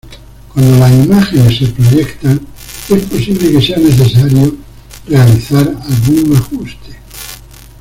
[0.51, 2.41] Cuando las imágenes se proyectan
[2.89, 4.57] es posible que sea necesario
[5.05, 6.97] realizar algún ajuste.